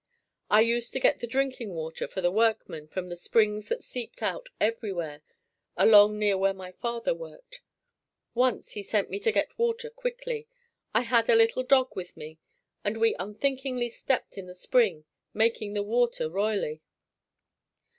I 0.49 0.61
used 0.61 0.93
to 0.93 0.99
get 0.99 1.19
the 1.19 1.27
drinking 1.27 1.75
water 1.75 2.07
for 2.07 2.21
the 2.21 2.31
workmen 2.31 2.87
from 2.87 3.05
the 3.07 3.15
springs 3.15 3.69
that 3.69 3.83
seeped 3.83 4.23
out 4.23 4.49
everywhere 4.59 5.21
along 5.77 6.17
near 6.17 6.39
where 6.39 6.55
my 6.55 6.71
father 6.71 7.13
worked. 7.13 7.61
Once 8.33 8.71
he 8.71 8.81
sent 8.81 9.11
me 9.11 9.19
to 9.19 9.31
get 9.31 9.59
water 9.59 9.91
quickly. 9.91 10.47
I 10.91 11.01
had 11.01 11.29
a 11.29 11.35
little 11.35 11.61
dog 11.61 11.95
with 11.95 12.17
me 12.17 12.39
and 12.83 12.97
we 12.97 13.15
unthinkingly 13.19 13.89
stepped 13.89 14.39
in 14.39 14.47
the 14.47 14.55
spring 14.55 15.05
making 15.35 15.73
the 15.73 15.83
water 15.83 16.31
roily. 16.31 16.81